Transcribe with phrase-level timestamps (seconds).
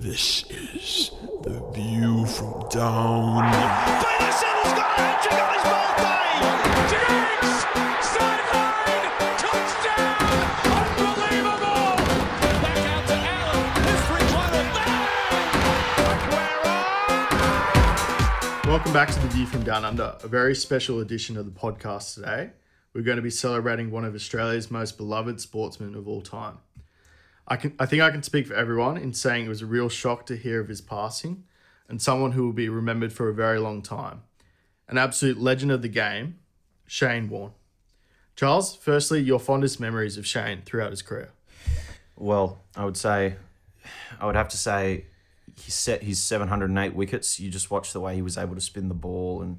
[0.00, 1.10] This is
[1.42, 3.42] the view from down.
[4.00, 6.38] Peterson's got a hat trick on his birthday!
[6.94, 7.66] Diggs!
[8.06, 9.10] Sideline!
[9.42, 10.22] Touchdown!
[10.70, 11.98] Unbelievable!
[12.62, 13.58] Back out to Allen.
[13.88, 14.76] History climate.
[18.68, 22.14] Welcome back to the View from Down Under, a very special edition of the podcast
[22.14, 22.52] today.
[22.94, 26.58] We're going to be celebrating one of Australia's most beloved sportsmen of all time.
[27.48, 29.88] I can I think I can speak for everyone in saying it was a real
[29.88, 31.44] shock to hear of his passing
[31.88, 34.22] and someone who will be remembered for a very long time.
[34.88, 36.38] An absolute legend of the game,
[36.86, 37.52] Shane Warne.
[38.36, 41.30] Charles, firstly, your fondest memories of Shane throughout his career.
[42.16, 43.36] Well, I would say,
[44.20, 45.06] I would have to say,
[45.56, 47.40] he set his 708 wickets.
[47.40, 49.58] You just watch the way he was able to spin the ball, and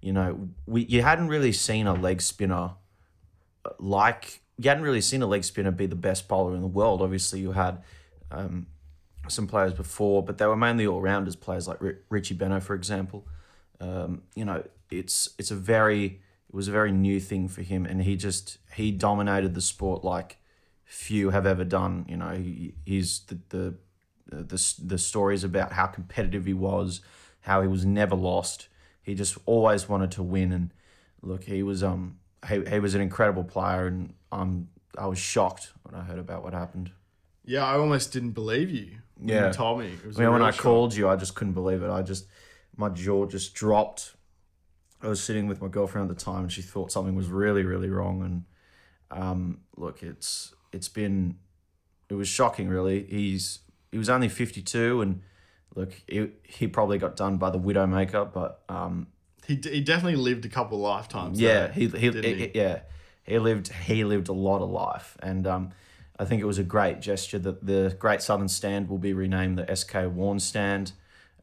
[0.00, 2.72] you know, we you hadn't really seen a leg spinner
[3.78, 7.02] like you hadn't really seen a leg spinner be the best bowler in the world.
[7.02, 7.82] Obviously, you had
[8.30, 8.66] um,
[9.28, 11.36] some players before, but they were mainly all rounders.
[11.36, 13.26] Players like Ri- Richie Benaud, for example.
[13.80, 17.86] Um, you know, it's it's a very it was a very new thing for him,
[17.86, 20.38] and he just he dominated the sport like
[20.84, 22.04] few have ever done.
[22.08, 23.74] You know, he, he's the the
[24.26, 27.00] the the stories about how competitive he was,
[27.40, 28.68] how he was never lost.
[29.02, 30.70] He just always wanted to win, and
[31.22, 35.72] look, he was um he, he was an incredible player, and um I was shocked
[35.84, 36.90] when I heard about what happened.
[37.44, 39.46] Yeah, I almost didn't believe you when Yeah.
[39.48, 39.86] you told me.
[39.86, 40.62] It was I mean, when I shock.
[40.62, 41.90] called you, I just couldn't believe it.
[41.90, 42.26] I just
[42.76, 44.14] my jaw just dropped.
[45.02, 47.64] I was sitting with my girlfriend at the time, and she thought something was really,
[47.64, 48.22] really wrong.
[48.22, 48.44] And
[49.22, 51.36] um, look, it's it's been
[52.08, 52.68] it was shocking.
[52.68, 53.60] Really, he's
[53.90, 55.22] he was only fifty two, and
[55.74, 59.06] look, he, he probably got done by the widowmaker, but um,
[59.46, 61.40] He, d- he definitely lived a couple of lifetimes.
[61.40, 62.80] yeah, though, he, he, didn't he- yeah
[63.24, 65.70] he lived he lived a lot of life, and um,
[66.18, 69.58] I think it was a great gesture that the Great Southern Stand will be renamed
[69.58, 70.92] the SK Warne Stand,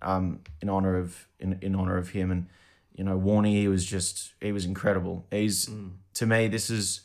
[0.01, 2.47] um, in honor of in, in honor of him, and
[2.95, 5.25] you know Warney he was just he was incredible.
[5.31, 5.91] He's Mm.
[6.15, 7.01] to me this is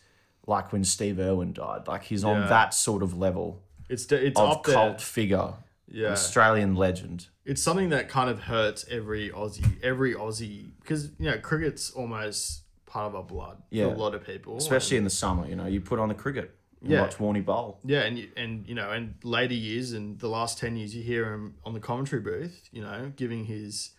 [0.46, 4.62] like when Steve Irwin died, like he's on that sort of level It's it's of
[4.62, 5.54] cult figure,
[5.88, 7.28] Yeah, Australian legend.
[7.46, 12.63] it's something that kind of hurts every Aussie, every Aussie, because you know cricket's almost
[12.94, 13.88] part of our blood Yeah.
[13.88, 16.14] for a lot of people, Especially in the summer, you know, you put on the
[16.14, 17.00] cricket, Yeah.
[17.02, 17.80] watch Warney bowl.
[17.84, 21.02] yeah, and you, and you know, and later years and the last ten years, you
[21.02, 23.90] hear him on the commentary booth, you know, giving his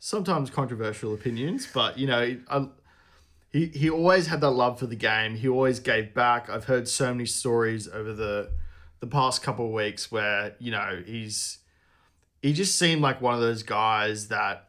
[0.00, 2.68] sometimes controversial opinions, but you know, I,
[3.52, 5.36] he he always had that love for the game.
[5.36, 6.50] He always gave back.
[6.50, 8.50] I've heard so many stories over the
[9.00, 11.58] the past couple of weeks where you know he's
[12.42, 14.68] he just seemed like one of those guys that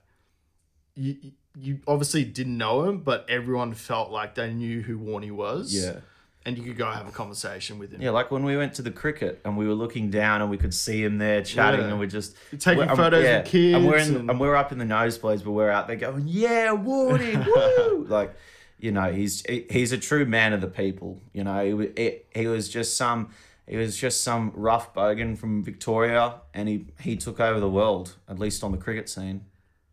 [0.95, 5.73] you you obviously didn't know him, but everyone felt like they knew who Warney was.
[5.73, 5.99] Yeah.
[6.43, 8.01] and you could go have a conversation with him.
[8.01, 10.57] Yeah, like when we went to the cricket and we were looking down and we
[10.57, 11.89] could see him there chatting Yeah.
[11.89, 14.55] and we're just Taking we're- um, photos with kids And we're in, and- and we're
[14.55, 18.33] up in the nosebleeds, but we're out there going, "Yeah, Warney, woo!" Like,
[18.79, 21.21] you know, he's he- he's a true man of the people.
[21.31, 23.29] You know, he, wa- he, he was just some
[23.67, 28.15] he was just some rough bogan from Victoria, and he he took over the world,
[28.27, 29.45] at least on the cricket scene.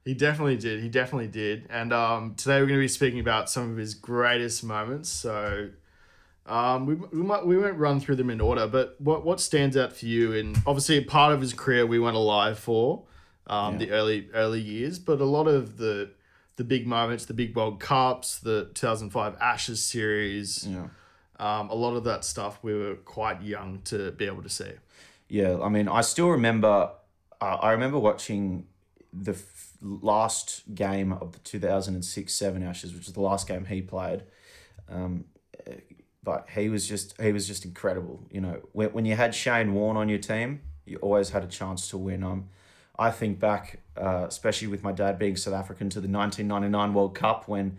[0.09, 0.81] He definitely did.
[0.81, 1.67] He definitely did.
[1.69, 5.11] And um, today we're going to be speaking about some of his greatest moments.
[5.11, 5.69] So
[6.47, 9.77] um, we, we might we won't run through them in order, but what what stands
[9.77, 10.33] out for you?
[10.33, 13.05] And obviously, a part of his career we went alive for
[13.49, 16.13] um, the early early years, but a lot of the
[16.57, 20.87] the big moments, the big World Cups, the 2005 Ashes series, Yeah.
[21.39, 24.73] um, a lot of that stuff we were quite young to be able to see.
[25.29, 26.93] Yeah, I mean, I still remember.
[27.43, 28.69] Uh, I remember watching
[29.13, 29.35] the
[29.81, 33.65] last game of the two thousand and six seven Ashes, which was the last game
[33.65, 34.23] he played.
[34.89, 35.25] Um,
[36.23, 38.27] but he was just he was just incredible.
[38.31, 41.47] You know, when, when you had Shane Warne on your team, you always had a
[41.47, 42.23] chance to win.
[42.23, 42.49] Um,
[42.99, 46.69] I think back, uh, especially with my dad being South African, to the nineteen ninety
[46.69, 47.79] nine World Cup when.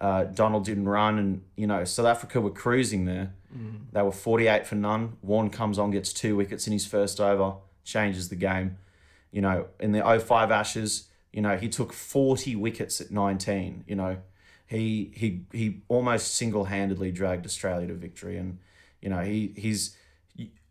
[0.00, 3.32] Uh, Donald didn't run, and you know South Africa were cruising there.
[3.92, 5.16] They were forty eight for none.
[5.22, 8.76] Warne comes on, gets two wickets in his first over, changes the game.
[9.30, 13.84] You know, in the 05 Ashes, you know he took forty wickets at nineteen.
[13.86, 14.16] You know,
[14.66, 18.58] he he he almost single handedly dragged Australia to victory, and
[19.02, 19.96] you know he he's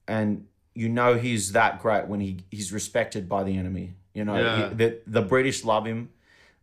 [0.08, 3.94] and you know he's that great when he he's respected by the enemy.
[4.14, 4.70] You know, Yeah.
[4.70, 6.10] he- the the British love him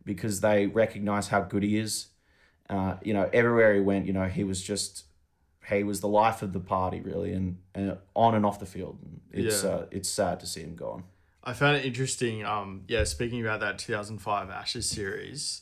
[0.03, 2.07] because they recognize how good he is.
[2.69, 5.05] Uh, you know, everywhere he went, you know, he was just
[5.69, 8.97] he was the life of the party, really, and, and on and off the field.
[9.31, 9.69] It's Yeah.
[9.69, 11.03] uh, it's sad to see him gone.
[11.43, 12.45] I found it interesting.
[12.45, 15.61] Um, yeah, speaking about that 2005 Ashes series,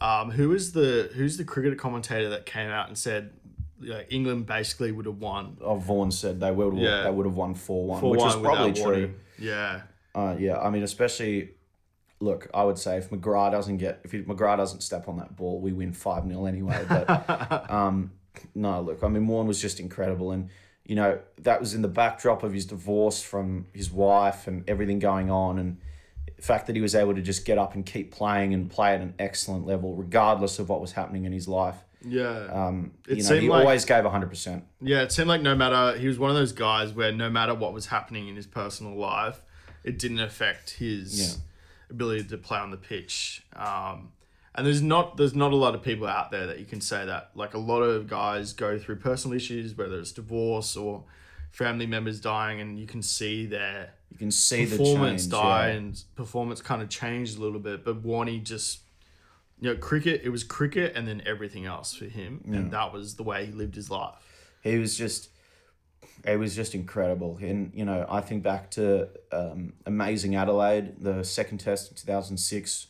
[0.00, 3.32] um, who was the who's the cricket commentator that came out and said
[3.80, 7.02] you know, England basically would have won Oh, Vaughan said they would Yeah.
[7.04, 8.84] they would have won four one, which was probably true.
[8.84, 9.14] warning.
[9.38, 9.82] Yeah,
[10.14, 11.50] Uh, yeah, I mean, especially,
[12.20, 15.36] look, I would say if McGrath doesn't get, if he, McGrath doesn't step on that
[15.36, 16.84] ball, we win 5 0 anyway.
[16.88, 18.10] But um,
[18.56, 20.32] no, look, I mean, Warne was just incredible.
[20.32, 20.48] And,
[20.88, 24.98] you know, that was in the backdrop of his divorce from his wife and everything
[24.98, 25.58] going on.
[25.58, 25.76] And
[26.34, 28.94] the fact that he was able to just get up and keep playing and play
[28.94, 31.76] at an excellent level, regardless of what was happening in his life.
[32.02, 32.46] Yeah.
[32.50, 34.62] Um, It you know, he like- always gave 100%.
[34.80, 37.54] Yeah, it seemed like no matter he was one of those guys where no matter
[37.54, 39.42] what was happening in his personal life,
[39.84, 41.42] it didn't affect his Yeah.
[41.90, 43.44] ability to play on the pitch.
[43.54, 44.12] Um,
[44.54, 47.04] and there's not there's not a lot of people out there that you can say
[47.06, 47.30] that.
[47.34, 51.04] Like a lot of guys go through personal issues, whether it's divorce or
[51.50, 55.32] family members dying, and you can see their You can see the performance change.
[55.32, 55.74] die yeah.
[55.74, 57.84] and performance kind of changed a little bit.
[57.84, 58.80] But Warney just,
[59.60, 60.22] you know, cricket.
[60.24, 63.52] It was cricket and then everything else for him, and that was the way he
[63.52, 64.14] lived his life.
[64.62, 65.30] he was just
[66.24, 71.22] it was just incredible and you know i think back to um, amazing adelaide the
[71.22, 72.88] second test in 2006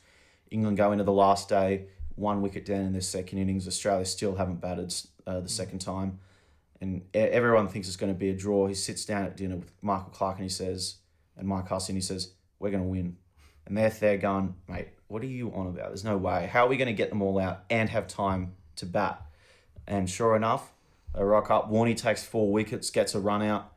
[0.51, 1.87] england go into the last day
[2.19, 3.67] one wicket down in their second innings.
[3.67, 4.93] Australia still haven't batted
[5.27, 6.19] uh, the second time.
[6.81, 8.67] And everyone thinks it's going to be a draw.
[8.67, 10.97] He sits down at dinner with michael clarke and he says
[11.37, 13.17] and mike hussey and he says we're going to win.
[13.67, 15.89] And they're there going mate what are you on about?
[15.89, 16.49] There's no way.
[16.53, 19.23] How are we going to get them all out and have time to bat?
[19.87, 20.71] And sure enough,
[21.15, 21.71] they rock up.
[21.71, 23.73] Warney takes four wickets, gets a run out.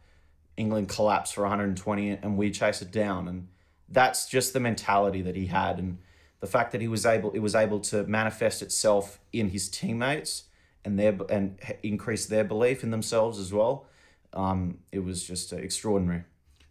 [0.57, 3.29] England collapse for 120, and we chase it down.
[3.29, 3.47] And
[3.87, 5.99] that's just the mentality that he had, and
[6.41, 10.43] the fact that he was able, it was able to manifest itself in his teammates
[10.83, 13.85] and their and increase their belief in themselves as well.
[14.33, 16.23] Um, it was just uh, extraordinary.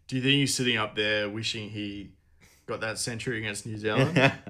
[0.07, 2.11] Do you think he's sitting up there wishing he
[2.65, 4.33] got that century against New Zealand?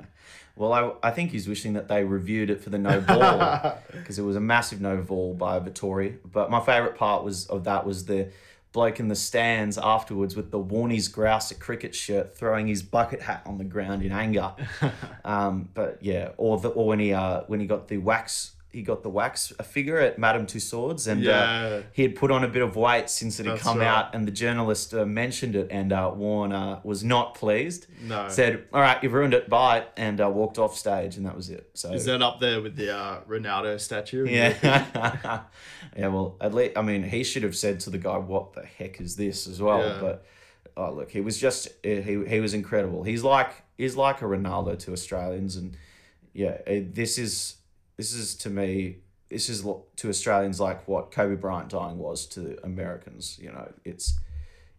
[0.55, 4.19] Well, I, I think he's wishing that they reviewed it for the no ball because
[4.19, 6.17] it was a massive no ball by Vettori.
[6.29, 8.29] But my favourite part was of that was the
[8.71, 13.41] bloke in the stands afterwards with the Warnies grouse cricket shirt throwing his bucket hat
[13.45, 14.53] on the ground in anger.
[15.25, 18.81] um, but yeah, or the or when he uh when he got the wax he
[18.83, 21.39] got the wax a figure at Madame Tussauds and Yeah.
[21.41, 23.87] uh, he had put on a bit of weight since it had That's come right.
[23.87, 27.87] out and the journalist uh, mentioned it and uh, Warne uh, was not pleased.
[28.01, 28.29] No.
[28.29, 29.49] Said, "All right, you've ruined it.
[29.49, 31.69] Bye," and uh, walked off stage, and that was it.
[31.73, 34.25] So Is that up there with the uh, Ronaldo statue?
[34.27, 34.55] yeah,
[35.97, 36.07] yeah.
[36.07, 39.01] Well, at least I mean, he should have said to the guy, "What the heck
[39.01, 39.79] is this?" as well.
[39.79, 39.97] Yeah.
[39.99, 40.25] But
[40.77, 43.03] oh, look, he was just he he was incredible.
[43.03, 45.75] He's like he's like a Ronaldo to Australians, and
[46.33, 47.55] yeah, it, this is
[48.01, 48.97] this is to me.
[49.29, 53.37] This is to Australians like what Kobe Bryant dying was to Americans.
[53.39, 54.19] You know, it's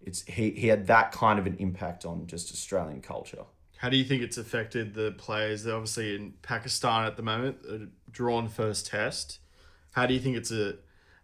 [0.01, 3.45] it's he, he had that kind of an impact on just Australian culture.
[3.79, 5.63] How do you think it's affected the players?
[5.63, 9.39] They're obviously in Pakistan at the moment, a drawn first test.
[9.93, 10.75] How do you think it's a,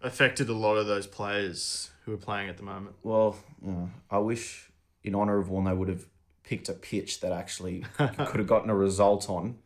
[0.01, 2.95] affected a lot of those players who are playing at the moment?
[3.03, 4.71] Well, you know, I wish
[5.03, 6.07] in honour of one they would have
[6.45, 9.59] picked a pitch that actually could have gotten a result on.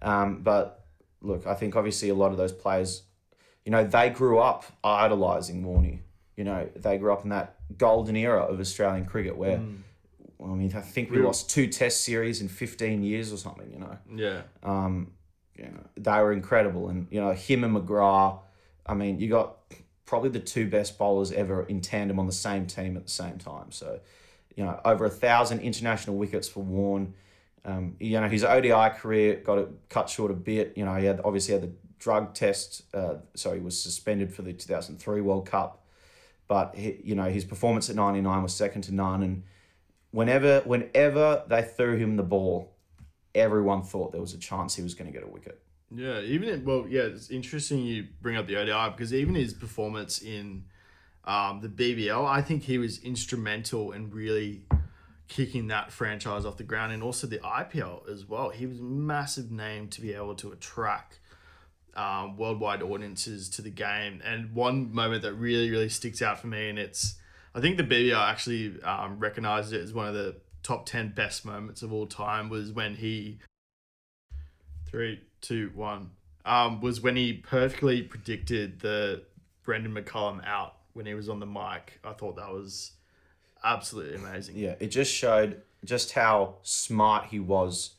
[0.00, 0.77] Um, but
[1.20, 3.02] look, I think obviously a lot of those players,
[3.64, 6.00] you know, they grew up idolising Warney.
[6.36, 9.60] You know, they grew up in that golden era of Australian cricket where,
[10.42, 13.70] I mean, I think we lost two Test series in fifteen years or something.
[13.72, 14.42] You know, Yeah.
[14.62, 15.12] um,
[15.56, 18.38] you know, they were incredible, and you know him and McGrath.
[18.86, 19.56] I mean, you got
[20.06, 23.36] probably the two best bowlers ever in tandem on the same team at the same
[23.38, 23.72] time.
[23.72, 23.98] So,
[24.56, 27.14] you know, over a thousand international wickets for Warne.
[27.68, 30.72] Um, you know, his ODI career got it cut short a bit.
[30.74, 32.82] You know, he had obviously had the drug test.
[32.94, 35.84] Uh, so he was suspended for the two thousand three World Cup.
[36.46, 39.42] But he, you know, his performance at ninety nine was second to none, and
[40.12, 42.72] whenever whenever they threw him the ball,
[43.34, 45.60] everyone thought there was a chance he was going to get a wicket.
[45.94, 49.52] Yeah, even it, well, yeah, it's interesting you bring up the ODI because even his
[49.52, 50.64] performance in
[51.24, 54.62] um, the BBL, I think he was instrumental in really
[55.28, 58.50] kicking that franchise off the ground, and also the IPL as well.
[58.50, 61.20] He was a massive name to be able to attract
[61.94, 64.20] um, worldwide audiences to the game.
[64.24, 67.16] And one moment that really, really sticks out for me, and it's,
[67.54, 71.44] I think the BBL actually um, recognized it as one of the top ten best
[71.44, 73.38] moments of all time, was when he
[74.90, 76.12] Three, two, one.
[76.46, 79.24] Um, was when he perfectly predicted the
[79.62, 82.00] Brendon McCullum out when he was on the mic.
[82.02, 82.92] I thought that was
[83.64, 84.56] absolutely amazing.
[84.56, 87.92] Yeah, it just showed just how smart he was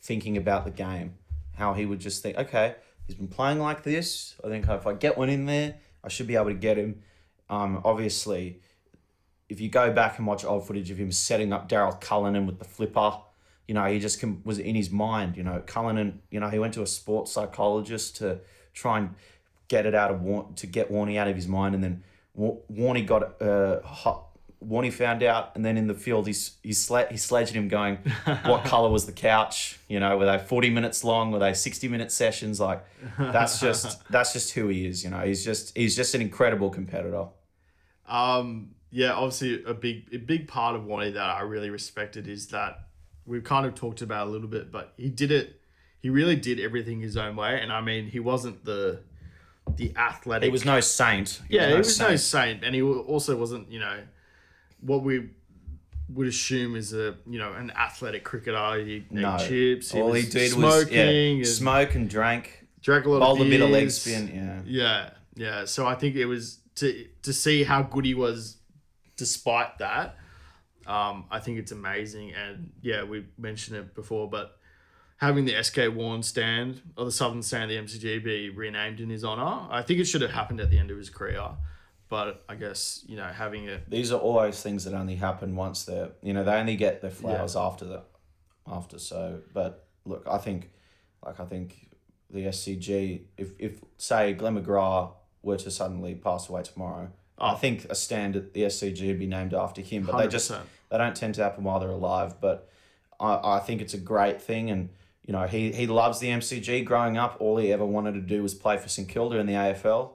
[0.00, 1.14] thinking about the game.
[1.56, 2.74] How he would just think, okay,
[3.06, 4.34] he's been playing like this.
[4.44, 7.02] I think if I get one in there, I should be able to get him.
[7.48, 8.60] Um, obviously,
[9.48, 12.58] if you go back and watch old footage of him setting up Daryl Cullinan with
[12.58, 13.18] the flipper,
[13.68, 15.36] you know, he just com- was in his mind.
[15.36, 18.40] You know, Cullinan, you know, he went to a sports psychologist to
[18.72, 19.14] try and
[19.68, 22.02] get it out of War- to get Warney out of his mind, and then
[22.34, 24.26] Wa- Warney got uh, hot,
[24.68, 27.98] Warney found out, and then in the field, he's he's sle- he's sledging him, going,
[28.44, 29.78] "What color was the couch?
[29.88, 31.30] You know, were they forty minutes long?
[31.30, 32.60] Were they sixty minute sessions?
[32.60, 32.84] Like,
[33.18, 35.04] that's just that's just who he is.
[35.04, 37.26] You know, he's just he's just an incredible competitor.
[38.06, 42.48] Um, yeah, obviously a big a big part of Warney that I really respected is
[42.48, 42.88] that
[43.26, 45.60] we've kind of talked about a little bit, but he did it.
[46.00, 49.00] He really did everything his own way, and I mean, he wasn't the
[49.76, 50.44] the athletic.
[50.44, 51.40] He was no saint.
[51.48, 52.20] He yeah, he was no saint.
[52.20, 54.00] saint, and he also wasn't you know
[54.84, 55.30] what we
[56.10, 58.84] would assume is a you know an athletic cricketer.
[58.84, 59.36] He No.
[59.38, 59.92] chips.
[59.92, 63.40] He All he did smoking was yeah, and smoke and drank, drank a lot bowled
[63.40, 64.28] of a bit of leg spin.
[64.34, 64.60] Yeah.
[64.64, 65.64] Yeah, yeah.
[65.64, 68.58] So I think it was to to see how good he was,
[69.16, 70.16] despite that.
[70.86, 74.58] Um, I think it's amazing, and yeah, we mentioned it before, but
[75.16, 79.08] having the SK Warne stand or the Southern stand of the MCG be renamed in
[79.08, 81.52] his honor, I think it should have happened at the end of his career.
[82.08, 85.84] But I guess you know having it, These are always things that only happen once
[85.84, 88.02] they're you know they only get their flowers after the
[88.66, 88.98] after.
[88.98, 90.70] So, but look, I think
[91.24, 91.88] like I think
[92.30, 97.10] the SCG if if say Glenn McGrath were to suddenly pass away tomorrow.
[97.38, 97.46] Oh.
[97.46, 100.50] I think a stand at the SCG would be named after him, but they just
[100.90, 102.40] they don't tend to happen while they're alive.
[102.40, 102.68] But
[103.18, 104.90] I, I think it's a great thing, and
[105.26, 106.84] you know he he loves the MCG.
[106.84, 109.54] Growing up, all he ever wanted to do was play for St Kilda in the
[109.54, 110.10] AFL.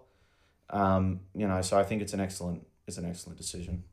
[0.71, 3.83] Um, you know, so I think it's an excellent it's an excellent decision.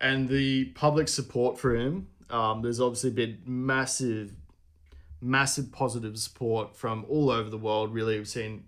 [0.00, 2.08] and the public support for him.
[2.30, 4.32] Um, there's obviously been massive,
[5.20, 7.94] massive positive support from all over the world.
[7.94, 8.64] Really, we've seen,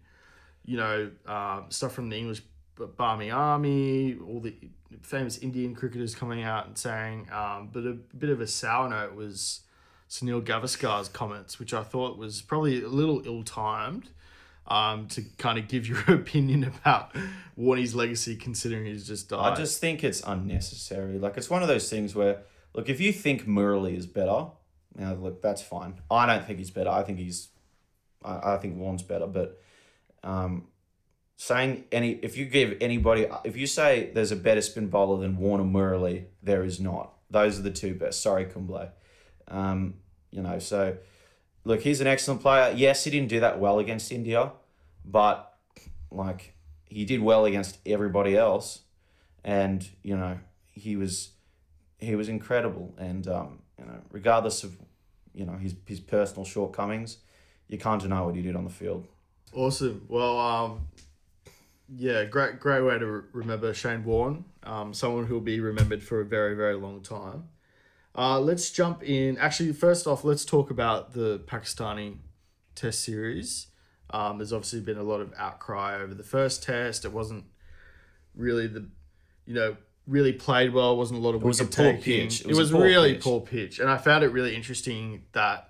[0.64, 2.42] you know, um, stuff from the English
[2.96, 4.54] Barmy Army, all the
[5.02, 7.28] famous Indian cricketers coming out and saying.
[7.32, 9.60] Um, but a bit of a sour note was
[10.08, 14.10] Sunil Gavaskar's comments, which I thought was probably a little ill-timed.
[14.70, 17.16] Um, to kind of give your opinion about
[17.56, 19.52] Warney's legacy, considering he's just died.
[19.52, 21.18] I just think it's unnecessary.
[21.18, 22.42] Like it's one of those things where,
[22.74, 24.48] look, if you think Murali is better,
[24.94, 25.94] now look, that's fine.
[26.10, 26.90] I don't think he's better.
[26.90, 27.48] I think he's,
[28.22, 29.26] I, I think Warne's better.
[29.26, 29.58] But,
[30.22, 30.68] um,
[31.38, 35.38] saying any, if you give anybody, if you say there's a better spin bowler than
[35.38, 37.14] Warner Murali, there is not.
[37.30, 38.20] Those are the two best.
[38.20, 38.90] Sorry, Kumble.
[39.46, 39.94] Um,
[40.30, 40.98] you know, so
[41.68, 42.72] look, he's an excellent player.
[42.76, 44.52] Yes, he didn't do that well against India,
[45.04, 45.54] but
[46.10, 46.54] like
[46.86, 48.80] he did well against everybody else
[49.44, 50.38] and you know
[50.70, 51.30] he was
[51.98, 54.74] he was incredible and um, you know regardless of
[55.34, 57.18] you know his his personal shortcomings
[57.68, 59.06] you can't deny what he did on the field
[59.52, 60.04] Awesome.
[60.08, 60.88] Well, um,
[61.96, 64.44] yeah, great, great way to re- remember Shane Warne.
[64.62, 67.48] Um, someone who'll be remembered for a very, very long time.
[68.18, 69.38] Uh, let's jump in.
[69.38, 72.16] Actually, first off, let's talk about the Pakistani
[72.74, 73.68] Test series.
[74.10, 77.04] Um, there's obviously been a lot of outcry over the first test.
[77.04, 77.44] It wasn't
[78.34, 78.88] really the,
[79.46, 80.94] you know, really played well.
[80.94, 81.42] It wasn't a lot of.
[81.42, 82.40] It was a poor pitch.
[82.40, 83.22] It was, a poor really pitch.
[83.22, 85.68] poor pitch, and I found it really interesting that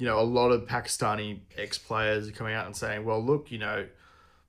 [0.00, 3.50] you know, a lot of Pakistani ex players are coming out and saying, well, look,
[3.50, 3.86] you know,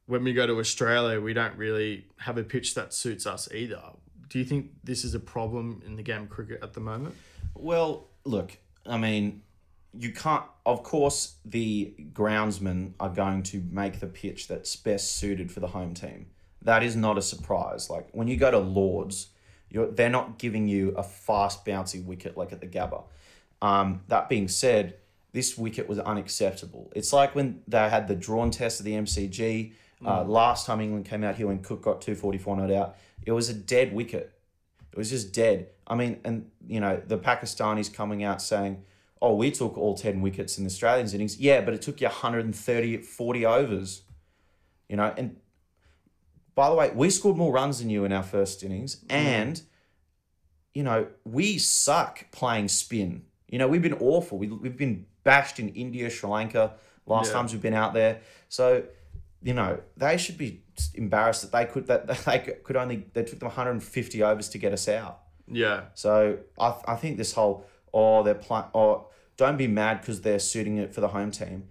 [0.05, 3.81] when we go to Australia, we don't really have a pitch that suits us either.
[4.31, 7.15] Do you think this is a problem in the game of cricket at the moment?
[7.53, 9.41] Well, look, I mean,
[9.93, 10.45] you can't.
[10.65, 15.67] Of course, the groundsmen are going to make the pitch that's best suited for the
[15.67, 16.27] home team.
[16.61, 17.89] That is not a surprise.
[17.89, 19.27] Like when you go to Lords,
[19.69, 23.03] you're they're not giving you a fast, bouncy wicket like at the Gabba.
[23.61, 24.95] Um, that being said,
[25.33, 26.89] this wicket was unacceptable.
[26.95, 29.73] It's like when they had the drawn test of the MCG.
[30.03, 33.49] Uh, last time England came out here when Cook got 244 not out, it was
[33.49, 34.33] a dead wicket.
[34.91, 35.69] It was just dead.
[35.87, 38.83] I mean, and you know, the Pakistanis coming out saying,
[39.21, 41.37] oh, we took all 10 wickets in the Australians innings.
[41.39, 44.01] Yeah, but it took you 130, 40 overs.
[44.89, 45.37] You know, and
[46.55, 49.03] by the way, we scored more runs than you in our first innings.
[49.09, 49.61] And,
[50.73, 53.23] you know, we suck playing spin.
[53.47, 54.37] You know, we've been awful.
[54.37, 56.73] We, we've been bashed in India, Sri Lanka,
[57.05, 57.33] last Yeah.
[57.33, 58.21] times we've been out there.
[58.49, 58.83] So,
[59.41, 63.39] you know, they should be embarrassed that they could that they could only they took
[63.39, 65.21] them 150 overs to get us out.
[65.47, 65.85] Yeah.
[65.93, 69.07] So I, I think this whole oh they're playing oh
[69.37, 71.67] don't be mad because they're suiting it for the home team.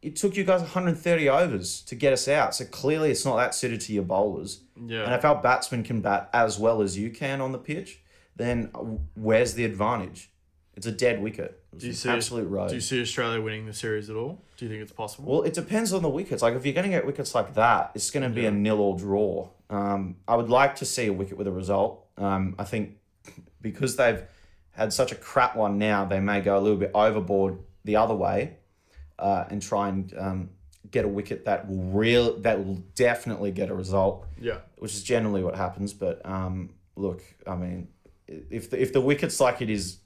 [0.00, 2.54] It took you guys 130 overs to get us out.
[2.56, 4.62] So clearly it's not that suited to your bowlers.
[4.76, 5.04] Yeah.
[5.04, 8.00] And if our batsmen can bat as well as you can on the pitch,
[8.34, 8.70] then
[9.14, 10.30] where's the advantage?
[10.74, 11.61] It's a dead wicket.
[11.76, 12.68] Do you see absolute road.
[12.68, 14.42] Do you see Australia winning the series at all?
[14.56, 15.32] Do you think it's possible?
[15.32, 16.42] Well, it depends on the wickets.
[16.42, 18.80] Like if you're going to get wickets like that, it's going to be a nil
[18.80, 19.48] or draw.
[19.70, 22.04] Um, I would like to see a wicket with a result.
[22.18, 22.98] Um, I think
[23.62, 24.22] because they've
[24.72, 28.14] had such a crap one now, they may go a little bit overboard the other
[28.14, 28.56] way,
[29.18, 30.50] uh, and try and um,
[30.90, 34.58] get a wicket that will real that will definitely get a result, yeah.
[34.76, 35.92] which is generally what happens.
[35.92, 37.88] But um, look, I mean,
[38.28, 39.98] if the, if the wicket's like it is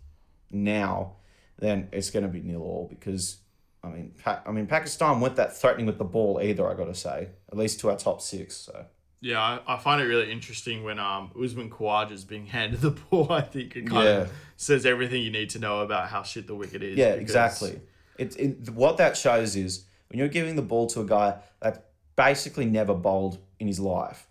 [0.50, 1.16] now,
[1.58, 3.38] then it's going to be nil all because.
[3.84, 6.68] I mean, pa- I mean, Pakistan weren't that threatening with the ball either.
[6.68, 8.56] I got to say, at least to our top six.
[8.56, 8.84] So
[9.20, 12.90] Yeah, I, I find it really interesting when um Usman Khawaja is being handed the
[12.90, 13.30] ball.
[13.30, 14.10] I think it kind Yeah.
[14.22, 16.96] of says everything you need to know about how shit the wicket is.
[16.98, 17.80] Yeah, because- exactly.
[18.18, 21.90] It, it what that shows is when you're giving the ball to a guy that
[22.16, 24.25] basically never bowled in his life.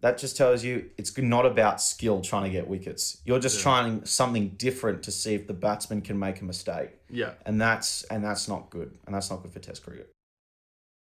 [0.00, 3.20] That just tells you it's not about skill trying to get wickets.
[3.24, 7.32] You're just trying something different to see if the batsman can make a mistake, Yeah,
[7.44, 10.10] and that's and that's not good, and that's not good for Test cricket.